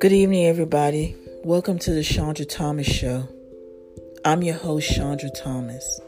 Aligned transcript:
Good 0.00 0.12
evening, 0.12 0.46
everybody. 0.46 1.16
Welcome 1.42 1.80
to 1.80 1.90
the 1.90 2.04
Shandra 2.04 2.44
Thomas 2.44 2.86
Show. 2.86 3.26
I'm 4.24 4.42
your 4.42 4.54
host, 4.54 4.86
Shandra 4.86 5.28
Thomas. 5.28 6.00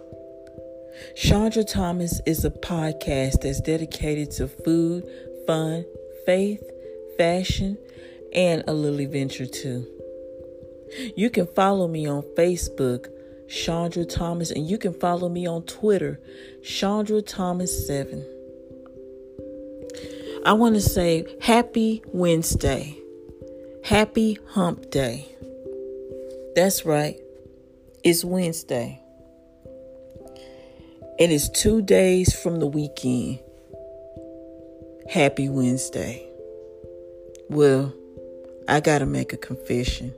Shandra 1.17 1.65
Thomas 1.65 2.21
is 2.25 2.45
a 2.45 2.53
podcast 2.53 3.41
that's 3.41 3.61
dedicated 3.61 4.31
to 4.37 4.47
food, 4.47 5.03
fun, 5.45 5.85
faith, 6.25 6.63
fashion, 7.19 7.79
and 8.33 8.63
a 8.69 8.73
little 8.73 9.01
adventure 9.01 9.47
too. 9.47 9.85
You 11.17 11.29
can 11.29 11.49
follow 11.49 11.89
me 11.89 12.07
on 12.07 12.23
Facebook, 12.39 13.09
Shandra 13.49 14.05
Thomas, 14.05 14.53
and 14.53 14.71
you 14.71 14.79
can 14.79 14.95
follow 14.95 15.29
me 15.29 15.49
on 15.49 15.65
Twitter, 15.65 16.21
Shandra 16.63 17.23
Thomas 17.23 17.89
7. 17.89 18.25
I 20.47 20.53
want 20.53 20.77
to 20.77 20.81
say 20.81 21.27
happy 21.41 22.05
Wednesday. 22.13 23.00
Happy 23.91 24.39
hump 24.51 24.89
day. 24.93 25.27
That's 26.55 26.87
right. 26.87 27.19
It's 28.05 28.25
Wednesday. 28.25 29.03
It 31.19 31.33
is 31.33 31.51
two 31.51 31.83
days 31.83 32.33
from 32.41 32.61
the 32.61 32.69
weekend. 32.69 33.41
Happy 35.11 35.49
Wednesday. 35.49 36.25
Well, 37.49 37.93
I 38.69 38.79
got 38.79 39.01
to 39.01 39.07
make 39.07 39.33
a 39.33 39.37
confession. 39.37 40.15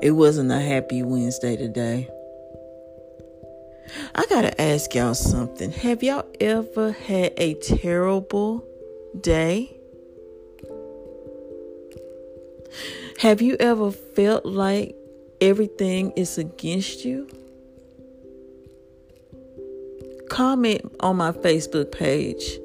It 0.00 0.12
wasn't 0.12 0.50
a 0.50 0.58
happy 0.58 1.02
Wednesday 1.02 1.58
today. 1.58 2.08
I 4.14 4.24
got 4.30 4.40
to 4.40 4.58
ask 4.58 4.94
y'all 4.94 5.12
something. 5.12 5.72
Have 5.72 6.02
y'all 6.02 6.24
ever 6.40 6.92
had 6.92 7.34
a 7.36 7.52
terrible 7.52 8.64
day? 9.20 9.77
Have 13.18 13.42
you 13.42 13.56
ever 13.58 13.90
felt 13.90 14.44
like 14.44 14.94
everything 15.40 16.12
is 16.12 16.38
against 16.38 17.04
you? 17.04 17.28
Comment 20.28 20.80
on 21.00 21.16
my 21.16 21.32
Facebook 21.32 21.90
page 21.90 22.58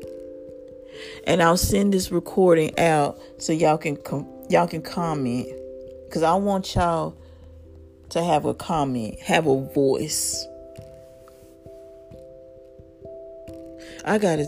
and 1.26 1.42
I'll 1.42 1.58
send 1.58 1.94
this 1.94 2.12
recording 2.12 2.78
out 2.78 3.20
so 3.38 3.54
y'all 3.54 3.78
can 3.78 3.96
com- 3.96 4.28
y'all 4.50 4.68
can 4.68 4.82
comment 4.82 5.48
cuz 6.12 6.24
I 6.24 6.36
want 6.36 6.76
y'all 6.76 7.16
to 8.10 8.24
have 8.24 8.46
a 8.46 8.54
comment, 8.54 9.20
have 9.20 9.48
a 9.48 9.62
voice. 9.74 10.46
I 14.06 14.18
gotta 14.18 14.46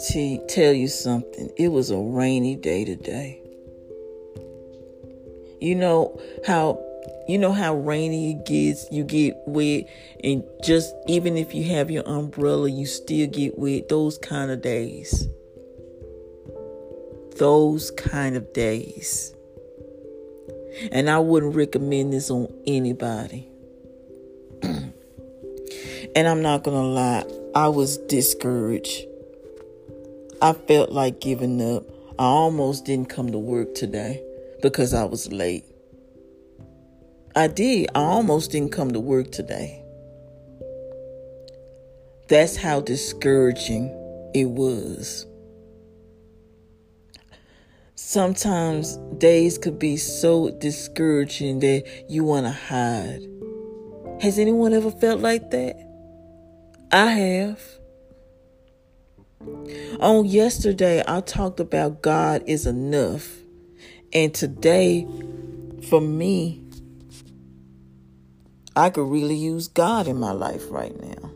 tell 0.48 0.74
you 0.74 0.88
something. 0.88 1.50
It 1.58 1.70
was 1.70 1.90
a 1.90 1.98
rainy 1.98 2.56
day 2.56 2.84
today. 2.84 3.45
You 5.62 5.76
know 5.76 6.20
how 6.46 6.82
you 7.28 7.38
know 7.38 7.52
how 7.52 7.76
rainy 7.76 8.32
it 8.32 8.46
gets, 8.46 8.88
you 8.92 9.04
get 9.04 9.36
wet, 9.48 9.86
and 10.24 10.44
just 10.64 10.94
even 11.08 11.38
if 11.38 11.54
you 11.56 11.64
have 11.64 11.90
your 11.90 12.08
umbrella, 12.08 12.70
you 12.70 12.86
still 12.86 13.28
get 13.28 13.58
wet. 13.58 13.90
Those 13.90 14.18
kind 14.18 14.52
of 14.52 14.62
days. 14.62 15.28
Those 17.38 17.92
kind 17.92 18.36
of 18.36 18.54
days. 18.54 19.34
And 20.92 21.10
I 21.10 21.20
wouldn't 21.20 21.56
recommend 21.56 22.14
this 22.14 22.30
on 22.30 22.54
anybody. 22.68 23.48
and 24.62 24.94
I'm 26.16 26.42
not 26.42 26.64
gonna 26.64 26.84
lie, 26.84 27.26
I 27.56 27.70
was 27.70 27.98
discouraged 27.98 29.06
I 30.42 30.54
felt 30.54 30.92
like 30.92 31.22
giving 31.22 31.62
up. 31.62 31.86
I 32.20 32.24
almost 32.24 32.86
didn't 32.86 33.10
come 33.10 33.32
to 33.32 33.40
work 33.40 33.74
today 33.74 34.22
because 34.66 34.96
I 34.96 35.04
was 35.04 35.32
late. 35.32 35.64
I 37.36 37.46
did. 37.46 37.88
I 37.94 38.00
almost 38.00 38.50
didn't 38.50 38.72
come 38.72 38.94
to 38.94 39.00
work 39.00 39.32
today. 39.32 39.84
That's 42.30 42.56
how 42.56 42.82
discouraging 42.82 43.90
it 44.34 44.46
was. 44.46 45.28
Sometimes 47.94 48.98
days 49.20 49.60
could 49.60 49.78
be 49.78 49.98
so 49.98 50.50
discouraging 50.50 51.60
that 51.60 51.84
you 52.10 52.24
want 52.24 52.48
to 52.48 52.52
hide. 52.52 53.22
Has 54.20 54.40
anyone 54.40 54.74
ever 54.74 54.90
felt 54.90 55.20
like 55.22 55.52
that? 55.52 55.76
I 56.92 57.12
have. 57.12 57.62
On 60.00 60.26
yesterday, 60.26 61.04
I 61.08 61.22
talked 61.22 61.60
about 61.60 62.02
God 62.02 62.42
is 62.48 62.66
enough. 62.66 63.45
And 64.16 64.34
today, 64.34 65.06
for 65.90 66.00
me, 66.00 66.64
I 68.74 68.90
could 68.90 69.10
really 69.10 69.36
use 69.36 69.68
God 69.68 70.08
in 70.08 70.18
my 70.18 70.32
life 70.32 70.64
right 70.70 70.96
now. 71.02 71.32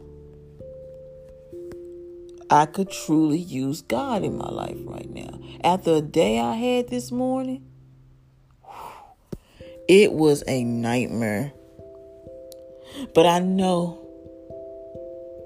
I 2.49 2.65
could 2.65 2.89
truly 2.89 3.37
use 3.37 3.81
God 3.81 4.23
in 4.23 4.37
my 4.37 4.49
life 4.49 4.77
right 4.85 5.09
now. 5.09 5.39
After 5.61 5.95
a 5.95 6.01
day 6.01 6.39
I 6.39 6.55
had 6.55 6.87
this 6.87 7.11
morning, 7.11 7.65
it 9.89 10.13
was 10.13 10.41
a 10.47 10.63
nightmare. 10.63 11.51
But 13.13 13.25
I 13.25 13.39
know 13.39 13.99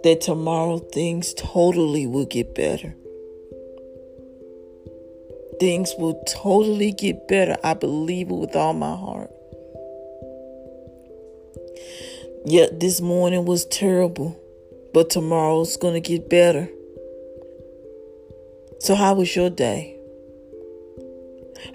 that 0.03 0.21
tomorrow 0.21 0.77
things 0.77 1.33
totally 1.33 2.05
will 2.05 2.25
get 2.25 2.53
better. 2.53 2.95
Things 5.63 5.95
will 5.97 6.21
totally 6.27 6.91
get 6.91 7.25
better. 7.29 7.55
I 7.63 7.73
believe 7.73 8.29
it 8.29 8.35
with 8.35 8.53
all 8.53 8.73
my 8.73 8.97
heart. 8.97 9.31
Yet 12.45 12.81
this 12.81 12.99
morning 12.99 13.45
was 13.45 13.63
terrible, 13.67 14.37
but 14.93 15.09
tomorrow's 15.09 15.77
going 15.77 15.93
to 15.93 16.01
get 16.01 16.29
better. 16.29 16.67
So, 18.81 18.93
how 18.95 19.13
was 19.13 19.33
your 19.37 19.49
day? 19.49 19.97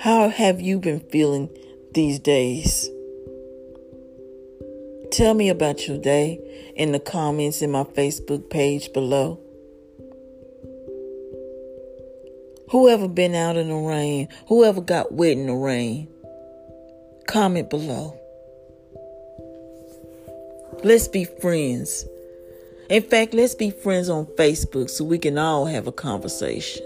How 0.00 0.28
have 0.28 0.60
you 0.60 0.78
been 0.78 1.00
feeling 1.00 1.48
these 1.94 2.18
days? 2.18 2.90
Tell 5.10 5.32
me 5.32 5.48
about 5.48 5.88
your 5.88 5.96
day 5.96 6.72
in 6.76 6.92
the 6.92 7.00
comments 7.00 7.62
in 7.62 7.70
my 7.70 7.84
Facebook 7.84 8.50
page 8.50 8.92
below. 8.92 9.40
Whoever 12.70 13.08
been 13.08 13.34
out 13.34 13.56
in 13.56 13.68
the 13.68 13.74
rain, 13.74 14.28
whoever 14.46 14.80
got 14.80 15.12
wet 15.12 15.32
in 15.32 15.46
the 15.46 15.54
rain, 15.54 16.08
comment 17.26 17.70
below. 17.70 18.18
Let's 20.84 21.08
be 21.08 21.24
friends. 21.24 22.06
In 22.90 23.02
fact, 23.02 23.34
let's 23.34 23.54
be 23.54 23.70
friends 23.70 24.08
on 24.08 24.26
Facebook 24.36 24.90
so 24.90 25.04
we 25.04 25.18
can 25.18 25.38
all 25.38 25.66
have 25.66 25.86
a 25.86 25.92
conversation. 25.92 26.82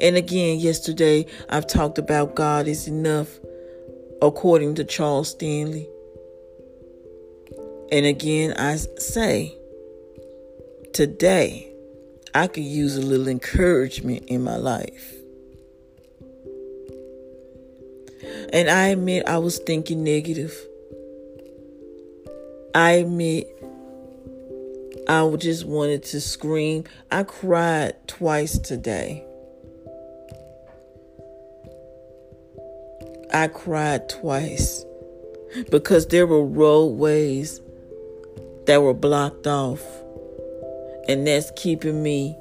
And 0.00 0.16
again, 0.16 0.58
yesterday 0.58 1.26
I've 1.48 1.66
talked 1.66 1.98
about 1.98 2.34
God 2.34 2.66
is 2.66 2.86
enough 2.86 3.28
according 4.20 4.76
to 4.76 4.84
Charles 4.84 5.30
Stanley. 5.30 5.88
And 7.90 8.06
again, 8.06 8.54
I 8.56 8.76
say, 8.76 9.54
today, 10.94 11.71
I 12.34 12.46
could 12.46 12.64
use 12.64 12.96
a 12.96 13.02
little 13.02 13.28
encouragement 13.28 14.24
in 14.26 14.42
my 14.42 14.56
life. 14.56 15.14
And 18.52 18.70
I 18.70 18.88
admit 18.88 19.26
I 19.26 19.38
was 19.38 19.58
thinking 19.58 20.04
negative. 20.04 20.54
I 22.74 22.92
admit 22.92 23.48
I 25.08 25.28
just 25.36 25.64
wanted 25.66 26.04
to 26.04 26.20
scream. 26.20 26.84
I 27.10 27.24
cried 27.24 27.94
twice 28.06 28.58
today. 28.58 29.24
I 33.34 33.48
cried 33.48 34.08
twice 34.08 34.84
because 35.70 36.06
there 36.06 36.26
were 36.26 36.44
roadways 36.44 37.60
that 38.66 38.82
were 38.82 38.94
blocked 38.94 39.46
off, 39.46 39.82
and 41.12 41.26
that's 41.26 41.50
keeping 41.56 42.02
me 42.02 42.36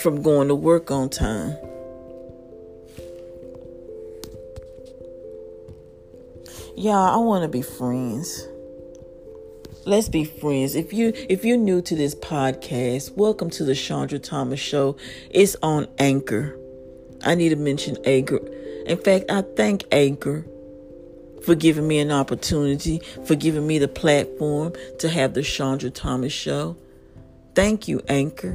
from 0.00 0.22
going 0.22 0.48
to 0.48 0.54
work 0.54 0.90
on 0.90 1.08
time. 1.08 1.56
Y'all, 6.76 6.94
I 6.94 7.16
want 7.16 7.42
to 7.42 7.48
be 7.48 7.62
friends. 7.62 8.46
Let's 9.84 10.08
be 10.08 10.24
friends. 10.24 10.74
If 10.74 10.92
you 10.92 11.12
if 11.14 11.44
you're 11.44 11.56
new 11.56 11.80
to 11.82 11.96
this 11.96 12.14
podcast, 12.14 13.16
welcome 13.16 13.50
to 13.50 13.64
the 13.64 13.74
Shandra 13.74 14.18
Thomas 14.18 14.60
Show. 14.60 14.96
It's 15.30 15.56
on 15.62 15.88
Anchor. 15.98 16.58
I 17.24 17.34
need 17.34 17.48
to 17.50 17.56
mention 17.56 17.96
Anchor 18.04 18.40
in 18.88 18.96
fact, 18.96 19.30
I 19.30 19.42
thank 19.42 19.84
Anchor 19.92 20.46
for 21.42 21.54
giving 21.54 21.86
me 21.86 21.98
an 21.98 22.10
opportunity, 22.10 23.02
for 23.26 23.34
giving 23.34 23.66
me 23.66 23.78
the 23.78 23.86
platform 23.86 24.72
to 25.00 25.10
have 25.10 25.34
the 25.34 25.42
Shandra 25.42 25.90
Thomas 25.90 26.32
Show. 26.32 26.74
Thank 27.58 27.88
you, 27.88 28.00
Anchor. 28.06 28.54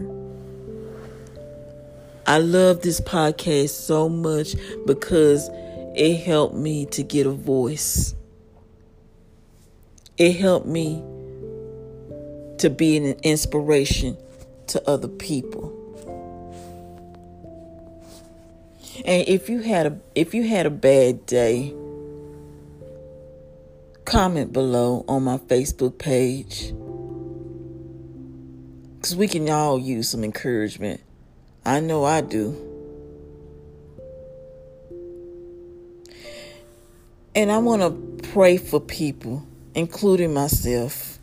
I 2.25 2.37
love 2.37 2.83
this 2.83 3.01
podcast 3.01 3.71
so 3.71 4.07
much 4.07 4.55
because 4.85 5.49
it 5.93 6.21
helped 6.21 6.55
me 6.55 6.85
to 6.85 7.03
get 7.03 7.27
a 7.27 7.31
voice. 7.31 8.15
It 10.17 10.37
helped 10.37 10.67
me 10.67 11.03
to 12.59 12.69
be 12.69 12.95
an 12.95 13.17
inspiration 13.23 14.15
to 14.67 14.89
other 14.89 15.09
people. 15.09 15.67
And 19.03 19.27
if 19.27 19.49
you 19.49 19.59
had 19.59 19.85
a 19.85 19.99
if 20.15 20.33
you 20.33 20.47
had 20.47 20.65
a 20.65 20.71
bad 20.71 21.25
day, 21.25 21.73
comment 24.05 24.53
below 24.53 25.03
on 25.09 25.23
my 25.23 25.39
Facebook 25.39 25.97
page. 25.97 26.73
Cuz 29.03 29.15
we 29.15 29.27
can 29.27 29.47
all 29.49 29.77
use 29.77 30.09
some 30.09 30.23
encouragement. 30.23 31.01
I 31.65 31.81
know 31.81 32.05
I 32.05 32.21
do. 32.21 32.55
And 37.35 37.51
I 37.51 37.57
want 37.57 37.81
to 37.81 38.29
pray 38.29 38.57
for 38.57 38.79
people, 38.79 39.43
including 39.75 40.33
myself. 40.33 41.19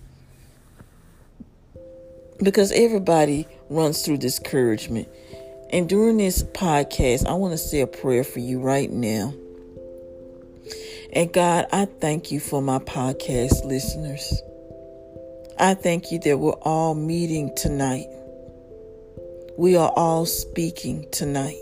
Because 2.42 2.70
everybody 2.72 3.46
runs 3.68 4.02
through 4.02 4.18
discouragement. 4.18 5.08
And 5.70 5.88
during 5.88 6.16
this 6.16 6.42
podcast, 6.42 7.26
I 7.26 7.32
want 7.34 7.52
to 7.52 7.58
say 7.58 7.80
a 7.80 7.86
prayer 7.86 8.24
for 8.24 8.40
you 8.40 8.60
right 8.60 8.90
now. 8.90 9.32
And 11.12 11.32
God, 11.32 11.66
I 11.72 11.86
thank 11.86 12.30
you 12.30 12.40
for 12.40 12.60
my 12.60 12.78
podcast 12.78 13.64
listeners. 13.64 14.42
I 15.60 15.74
thank 15.74 16.10
you 16.10 16.18
that 16.20 16.38
we're 16.38 16.52
all 16.62 16.94
meeting 16.94 17.54
tonight. 17.54 18.06
We 19.58 19.76
are 19.76 19.92
all 19.94 20.24
speaking 20.24 21.06
tonight. 21.12 21.60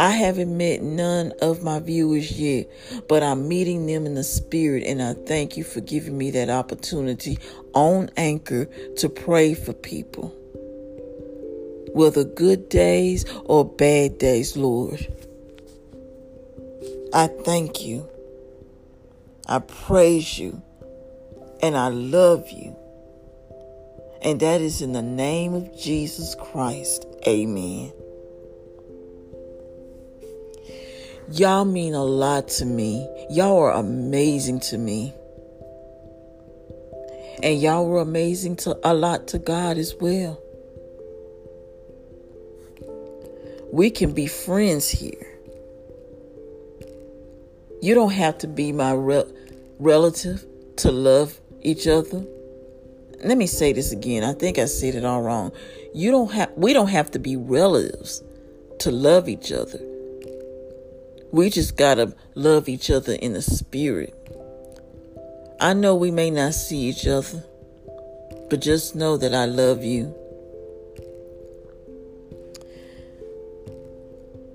I 0.00 0.10
haven't 0.10 0.56
met 0.56 0.82
none 0.82 1.32
of 1.40 1.62
my 1.62 1.78
viewers 1.78 2.32
yet, 2.32 2.68
but 3.08 3.22
I'm 3.22 3.46
meeting 3.46 3.86
them 3.86 4.04
in 4.04 4.14
the 4.14 4.24
spirit, 4.24 4.82
and 4.84 5.00
I 5.00 5.14
thank 5.14 5.56
you 5.56 5.62
for 5.62 5.80
giving 5.80 6.18
me 6.18 6.32
that 6.32 6.50
opportunity 6.50 7.38
on 7.72 8.10
Anchor 8.16 8.64
to 8.96 9.08
pray 9.08 9.54
for 9.54 9.72
people 9.72 10.34
whether 11.92 12.24
good 12.24 12.68
days 12.68 13.24
or 13.44 13.64
bad 13.64 14.18
days, 14.18 14.56
Lord. 14.56 15.06
I 17.12 17.28
thank 17.28 17.84
you. 17.84 18.08
I 19.46 19.60
praise 19.60 20.38
you. 20.38 20.62
And 21.62 21.76
I 21.76 21.88
love 21.88 22.50
you. 22.50 22.76
And 24.22 24.40
that 24.40 24.60
is 24.60 24.82
in 24.82 24.92
the 24.92 25.02
name 25.02 25.54
of 25.54 25.76
Jesus 25.78 26.34
Christ. 26.34 27.06
Amen. 27.26 27.92
Y'all 31.30 31.64
mean 31.64 31.94
a 31.94 32.04
lot 32.04 32.48
to 32.48 32.64
me. 32.64 33.06
Y'all 33.30 33.58
are 33.58 33.72
amazing 33.72 34.60
to 34.60 34.78
me. 34.78 35.12
And 37.42 37.60
y'all 37.60 37.86
were 37.86 38.00
amazing 38.00 38.56
to 38.56 38.78
a 38.82 38.94
lot 38.94 39.28
to 39.28 39.38
God 39.38 39.78
as 39.78 39.94
well. 40.00 40.40
We 43.72 43.90
can 43.90 44.12
be 44.12 44.26
friends 44.26 44.88
here. 44.88 45.38
You 47.80 47.94
don't 47.94 48.12
have 48.12 48.38
to 48.38 48.48
be 48.48 48.72
my 48.72 48.92
re- 48.92 49.30
relative 49.78 50.44
to 50.76 50.90
love 50.90 51.38
each 51.62 51.86
other. 51.86 52.24
Let 53.24 53.36
me 53.36 53.46
say 53.46 53.72
this 53.72 53.92
again. 53.92 54.24
I 54.24 54.32
think 54.32 54.58
I 54.58 54.66
said 54.66 54.94
it 54.94 55.04
all 55.04 55.22
wrong. 55.22 55.52
You 55.94 56.10
don't 56.10 56.32
have 56.32 56.52
we 56.56 56.72
don't 56.72 56.88
have 56.88 57.10
to 57.12 57.18
be 57.18 57.36
relatives 57.36 58.22
to 58.80 58.90
love 58.90 59.28
each 59.28 59.50
other. 59.50 59.80
We 61.30 61.50
just 61.50 61.76
got 61.76 61.96
to 61.96 62.14
love 62.34 62.68
each 62.68 62.90
other 62.90 63.12
in 63.14 63.32
the 63.32 63.42
spirit. 63.42 64.14
I 65.60 65.74
know 65.74 65.94
we 65.94 66.10
may 66.10 66.30
not 66.30 66.54
see 66.54 66.78
each 66.78 67.06
other, 67.06 67.44
but 68.48 68.60
just 68.60 68.94
know 68.94 69.16
that 69.16 69.34
I 69.34 69.44
love 69.44 69.82
you 69.84 70.14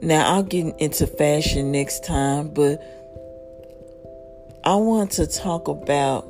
Now, 0.04 0.34
I'll 0.34 0.44
get 0.44 0.78
into 0.80 1.08
fashion 1.08 1.72
next 1.72 2.04
time, 2.04 2.50
but 2.50 2.82
I 4.66 4.76
want 4.76 5.12
to 5.12 5.26
talk 5.26 5.70
about 5.70 6.28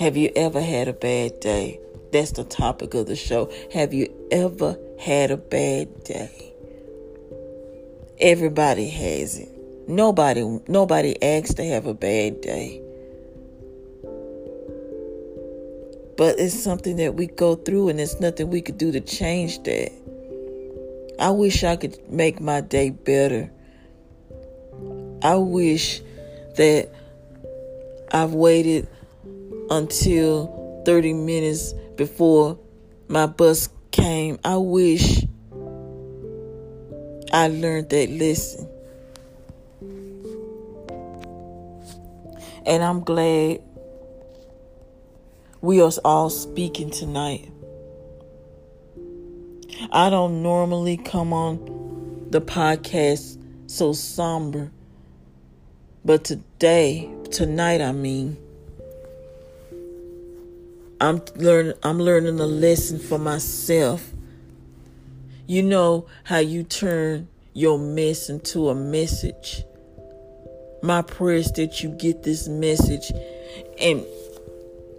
have 0.00 0.16
you 0.16 0.32
ever 0.34 0.62
had 0.62 0.88
a 0.88 0.94
bad 0.94 1.40
day? 1.40 1.78
That's 2.10 2.32
the 2.32 2.42
topic 2.42 2.94
of 2.94 3.06
the 3.06 3.14
show. 3.14 3.52
Have 3.74 3.92
you 3.92 4.10
ever 4.30 4.78
had 4.98 5.30
a 5.30 5.36
bad 5.36 6.04
day? 6.04 6.54
Everybody 8.18 8.88
has 8.88 9.38
it. 9.38 9.50
Nobody 9.86 10.58
nobody 10.66 11.22
asks 11.22 11.52
to 11.54 11.64
have 11.64 11.86
a 11.86 11.92
bad 11.92 12.40
day. 12.40 12.80
But 16.16 16.40
it's 16.40 16.58
something 16.58 16.96
that 16.96 17.14
we 17.14 17.26
go 17.26 17.54
through 17.54 17.90
and 17.90 17.98
there's 17.98 18.20
nothing 18.20 18.48
we 18.48 18.62
could 18.62 18.78
do 18.78 18.90
to 18.92 19.00
change 19.00 19.62
that. 19.64 19.92
I 21.20 21.28
wish 21.28 21.62
I 21.62 21.76
could 21.76 22.10
make 22.10 22.40
my 22.40 22.62
day 22.62 22.88
better. 22.88 23.50
I 25.22 25.36
wish 25.36 26.00
that 26.56 26.90
I've 28.12 28.32
waited 28.32 28.88
until 29.70 30.82
30 30.84 31.12
minutes 31.14 31.72
before 31.96 32.58
my 33.08 33.26
bus 33.26 33.68
came. 33.90 34.38
I 34.44 34.56
wish 34.56 35.24
I 37.32 37.48
learned 37.48 37.90
that 37.90 38.10
lesson. 38.10 38.68
And 42.66 42.82
I'm 42.82 43.00
glad 43.00 43.62
we 45.60 45.80
are 45.80 45.92
all 46.04 46.30
speaking 46.30 46.90
tonight. 46.90 47.50
I 49.92 50.10
don't 50.10 50.42
normally 50.42 50.96
come 50.96 51.32
on 51.32 52.28
the 52.30 52.40
podcast 52.40 53.38
so 53.66 53.92
somber. 53.92 54.70
But 56.04 56.24
today, 56.24 57.10
tonight 57.30 57.80
I 57.80 57.92
mean, 57.92 58.36
I'm 61.00 61.22
learning 61.36 61.74
I'm 61.82 61.98
learning 61.98 62.40
a 62.40 62.46
lesson 62.46 62.98
for 62.98 63.18
myself. 63.18 64.10
You 65.46 65.62
know 65.62 66.06
how 66.24 66.38
you 66.38 66.62
turn 66.62 67.28
your 67.54 67.78
mess 67.78 68.28
into 68.28 68.68
a 68.68 68.74
message. 68.74 69.64
My 70.82 71.02
prayer 71.02 71.36
is 71.36 71.52
that 71.52 71.82
you 71.82 71.90
get 71.90 72.22
this 72.22 72.48
message 72.48 73.12
and 73.80 74.04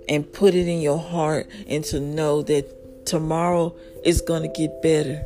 and 0.10 0.32
put 0.34 0.56
it 0.56 0.68
in 0.68 0.82
your 0.82 1.00
heart 1.00 1.48
and 1.68 1.84
to 1.86 2.00
know 2.00 2.42
that 2.44 2.82
Tomorrow 3.06 3.76
is 4.06 4.22
going 4.22 4.44
to 4.44 4.48
get 4.48 4.82
better. 4.82 5.22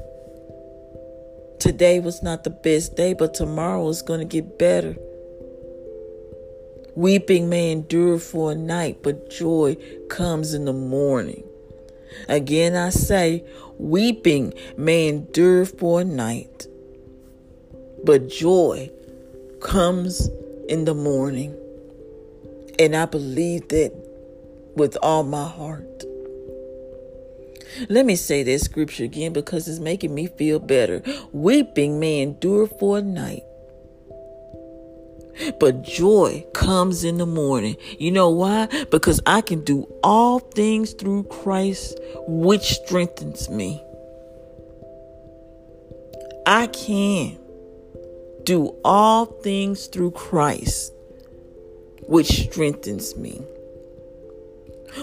Today 1.59 1.99
was 1.99 2.23
not 2.23 2.43
the 2.43 2.49
best 2.49 2.95
day, 2.95 3.13
but 3.13 3.33
tomorrow 3.33 3.87
is 3.89 4.01
going 4.01 4.19
to 4.19 4.25
get 4.25 4.57
better. 4.57 4.95
Weeping 6.95 7.49
may 7.49 7.71
endure 7.71 8.19
for 8.19 8.51
a 8.51 8.55
night, 8.55 9.03
but 9.03 9.29
joy 9.29 9.75
comes 10.09 10.53
in 10.53 10.65
the 10.65 10.73
morning. 10.73 11.43
Again, 12.29 12.75
I 12.75 12.89
say, 12.89 13.43
weeping 13.77 14.53
may 14.77 15.07
endure 15.07 15.65
for 15.65 16.01
a 16.01 16.05
night, 16.05 16.67
but 18.03 18.29
joy 18.29 18.89
comes 19.59 20.29
in 20.69 20.85
the 20.85 20.93
morning. 20.93 21.55
And 22.79 22.95
I 22.95 23.05
believe 23.05 23.67
that 23.69 23.91
with 24.75 24.97
all 25.01 25.23
my 25.23 25.47
heart. 25.47 26.03
Let 27.89 28.05
me 28.05 28.15
say 28.15 28.43
that 28.43 28.59
scripture 28.59 29.03
again 29.03 29.33
because 29.33 29.67
it's 29.67 29.79
making 29.79 30.13
me 30.15 30.27
feel 30.27 30.59
better. 30.59 31.01
Weeping 31.33 31.99
may 31.99 32.21
endure 32.21 32.67
for 32.67 32.99
a 32.99 33.01
night, 33.01 33.43
but 35.59 35.81
joy 35.83 36.45
comes 36.53 37.03
in 37.03 37.17
the 37.17 37.25
morning. 37.25 37.77
You 37.97 38.11
know 38.11 38.29
why? 38.29 38.67
Because 38.91 39.19
I 39.25 39.41
can 39.41 39.63
do 39.63 39.83
all 40.03 40.39
things 40.39 40.93
through 40.93 41.23
Christ, 41.25 41.99
which 42.27 42.63
strengthens 42.63 43.49
me. 43.49 43.81
I 46.45 46.67
can 46.67 47.37
do 48.43 48.75
all 48.83 49.25
things 49.25 49.87
through 49.87 50.11
Christ, 50.11 50.93
which 52.07 52.27
strengthens 52.27 53.15
me. 53.15 53.41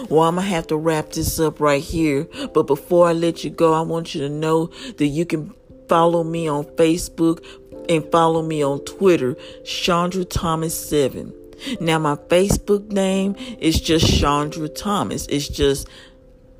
Well, 0.09 0.23
I'm 0.23 0.35
going 0.35 0.47
to 0.47 0.53
have 0.53 0.67
to 0.67 0.77
wrap 0.77 1.11
this 1.11 1.39
up 1.39 1.59
right 1.59 1.83
here. 1.83 2.27
But 2.53 2.63
before 2.63 3.07
I 3.07 3.13
let 3.13 3.43
you 3.43 3.49
go, 3.49 3.73
I 3.73 3.81
want 3.81 4.15
you 4.15 4.21
to 4.21 4.29
know 4.29 4.67
that 4.97 5.07
you 5.07 5.25
can 5.25 5.53
follow 5.87 6.23
me 6.23 6.47
on 6.47 6.63
Facebook 6.63 7.45
and 7.89 8.09
follow 8.11 8.41
me 8.41 8.63
on 8.63 8.83
Twitter, 8.85 9.35
Shandra 9.63 10.25
Thomas 10.25 10.77
7. 10.89 11.33
Now, 11.79 11.99
my 11.99 12.15
Facebook 12.15 12.91
name 12.91 13.35
is 13.59 13.79
just 13.79 14.05
Shandra 14.05 14.67
Thomas. 14.67 15.27
It's 15.27 15.47
just 15.47 15.87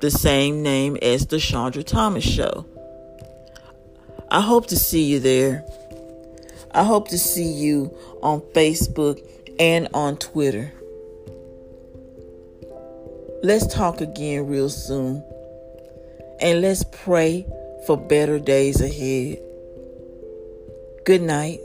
the 0.00 0.10
same 0.10 0.62
name 0.62 0.96
as 1.02 1.26
the 1.26 1.38
Shandra 1.38 1.82
Thomas 1.82 2.24
Show. 2.24 2.66
I 4.30 4.40
hope 4.40 4.66
to 4.68 4.76
see 4.76 5.04
you 5.04 5.20
there. 5.20 5.64
I 6.72 6.84
hope 6.84 7.08
to 7.08 7.18
see 7.18 7.52
you 7.52 7.96
on 8.22 8.40
Facebook 8.52 9.20
and 9.58 9.88
on 9.94 10.16
Twitter. 10.16 10.72
Let's 13.42 13.72
talk 13.72 14.00
again 14.00 14.46
real 14.46 14.70
soon. 14.70 15.22
And 16.40 16.62
let's 16.62 16.82
pray 16.82 17.46
for 17.86 17.96
better 17.96 18.38
days 18.38 18.80
ahead. 18.80 19.38
Good 21.04 21.20
night. 21.20 21.60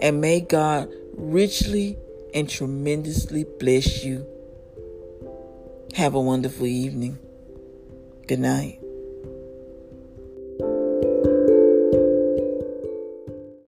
And 0.00 0.20
may 0.20 0.40
God 0.40 0.88
richly 1.14 1.98
and 2.34 2.48
tremendously 2.48 3.44
bless 3.44 4.02
you. 4.02 4.26
Have 5.94 6.14
a 6.14 6.20
wonderful 6.20 6.66
evening. 6.66 7.18
Good 8.26 8.40
night. 8.40 8.81